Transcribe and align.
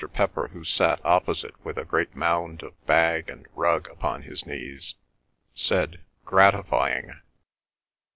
Pepper, 0.15 0.47
who 0.47 0.63
sat 0.63 0.99
opposite 1.05 1.53
with 1.63 1.77
a 1.77 1.85
great 1.85 2.15
mound 2.15 2.63
of 2.63 2.73
bag 2.87 3.29
and 3.29 3.45
rug 3.53 3.87
upon 3.87 4.23
his 4.23 4.47
knees, 4.47 4.95
said, 5.53 5.99
"Gratifying." 6.25 7.21